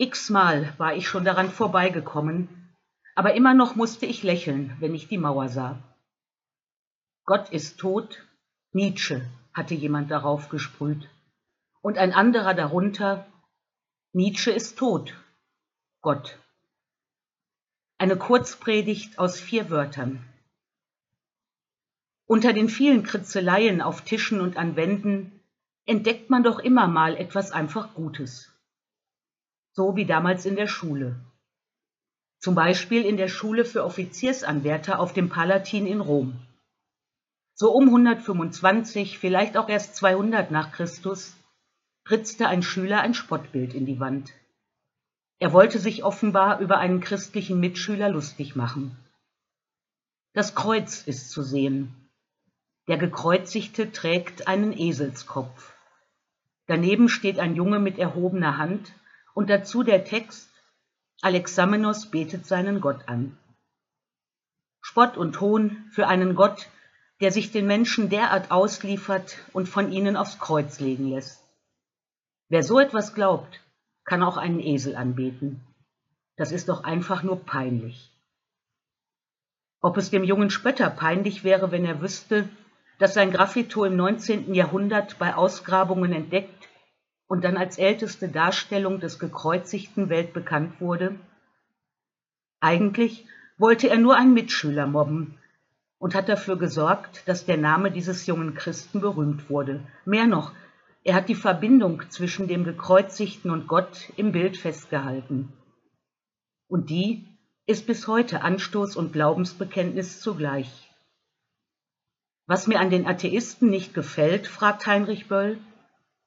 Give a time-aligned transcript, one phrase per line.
[0.00, 2.48] X-mal war ich schon daran vorbeigekommen,
[3.14, 5.78] aber immer noch musste ich lächeln, wenn ich die Mauer sah.
[7.26, 8.26] Gott ist tot,
[8.72, 9.20] Nietzsche,
[9.52, 11.10] hatte jemand darauf gesprüht.
[11.82, 13.26] Und ein anderer darunter,
[14.14, 15.14] Nietzsche ist tot,
[16.00, 16.38] Gott.
[17.98, 20.24] Eine Kurzpredigt aus vier Wörtern.
[22.24, 25.42] Unter den vielen Kritzeleien auf Tischen und an Wänden
[25.84, 28.49] entdeckt man doch immer mal etwas einfach Gutes.
[29.80, 31.18] So wie damals in der Schule.
[32.38, 36.38] Zum Beispiel in der Schule für Offiziersanwärter auf dem Palatin in Rom.
[37.54, 41.34] So um 125, vielleicht auch erst 200 nach Christus,
[42.10, 44.34] ritzte ein Schüler ein Spottbild in die Wand.
[45.38, 48.94] Er wollte sich offenbar über einen christlichen Mitschüler lustig machen.
[50.34, 51.94] Das Kreuz ist zu sehen.
[52.86, 55.72] Der Gekreuzigte trägt einen Eselskopf.
[56.66, 58.92] Daneben steht ein Junge mit erhobener Hand
[59.34, 60.48] und dazu der Text
[61.22, 63.36] Alexamenos betet seinen Gott an.
[64.80, 66.68] Spott und Hohn für einen Gott,
[67.20, 71.42] der sich den Menschen derart ausliefert und von ihnen aufs Kreuz legen lässt.
[72.48, 73.60] Wer so etwas glaubt,
[74.04, 75.60] kann auch einen Esel anbeten.
[76.36, 78.10] Das ist doch einfach nur peinlich.
[79.82, 82.48] Ob es dem jungen Spötter peinlich wäre, wenn er wüsste,
[82.98, 84.54] dass sein Graffito im 19.
[84.54, 86.59] Jahrhundert bei Ausgrabungen entdeckt
[87.30, 91.14] und dann als älteste Darstellung des gekreuzigten weltbekannt wurde?
[92.58, 93.24] Eigentlich
[93.56, 95.38] wollte er nur einen Mitschüler mobben,
[96.00, 99.86] und hat dafür gesorgt, dass der Name dieses jungen Christen berühmt wurde.
[100.04, 100.52] Mehr noch,
[101.04, 105.52] er hat die Verbindung zwischen dem Gekreuzigten und Gott im Bild festgehalten.
[106.68, 107.28] Und die
[107.66, 110.90] ist bis heute Anstoß und Glaubensbekenntnis zugleich.
[112.46, 115.58] Was mir an den Atheisten nicht gefällt, fragt Heinrich Böll,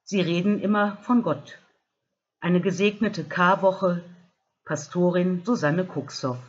[0.03, 1.59] sie reden immer von Gott.
[2.39, 4.03] Eine gesegnete Karwoche,
[4.65, 6.39] Pastorin Susanne Kuxoff.